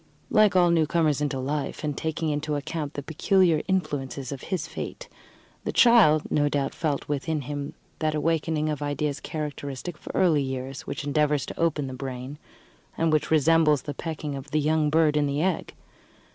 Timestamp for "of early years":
9.99-10.87